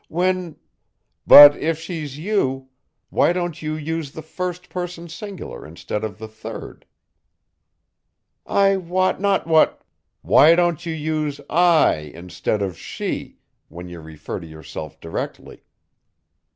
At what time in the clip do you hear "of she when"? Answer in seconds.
12.63-13.89